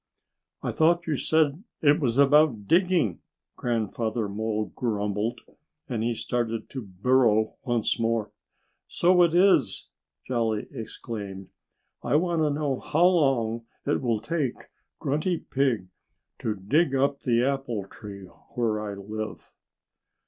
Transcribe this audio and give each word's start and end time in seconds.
"I 0.63 0.71
thought 0.71 1.05
you 1.05 1.15
said 1.15 1.63
it 1.83 1.99
was 1.99 2.17
about 2.17 2.65
digging," 2.67 3.19
Grandfather 3.55 4.27
Mole 4.27 4.71
grumbled. 4.73 5.41
And 5.87 6.01
he 6.01 6.15
started 6.15 6.71
to 6.71 6.81
burrow 6.81 7.57
once 7.65 7.99
more. 7.99 8.31
"So 8.87 9.21
it 9.21 9.35
is!" 9.35 9.89
Jolly 10.25 10.65
exclaimed. 10.71 11.49
"I 12.01 12.15
want 12.15 12.41
to 12.41 12.49
know 12.49 12.79
how 12.79 13.05
long 13.05 13.67
it 13.85 14.01
will 14.01 14.19
take 14.21 14.71
Grunty 14.97 15.37
Pig 15.37 15.87
to 16.39 16.55
dig 16.55 16.95
up 16.95 17.19
the 17.19 17.43
apple 17.43 17.83
tree 17.83 18.23
where 18.55 18.79
I 18.79 18.95
live." 18.95 19.51